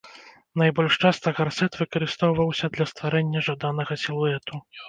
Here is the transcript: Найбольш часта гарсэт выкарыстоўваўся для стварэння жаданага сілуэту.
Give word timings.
Найбольш 0.61 0.93
часта 1.03 1.33
гарсэт 1.41 1.77
выкарыстоўваўся 1.83 2.73
для 2.79 2.89
стварэння 2.93 3.47
жаданага 3.53 3.93
сілуэту. 4.07 4.65